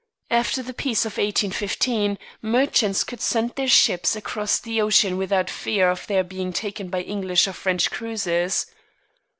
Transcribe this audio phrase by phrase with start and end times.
[0.31, 5.91] After the peace of 1815, merchants could send their ships across the ocean without fear
[5.91, 8.65] of their being taken by English or French cruisers.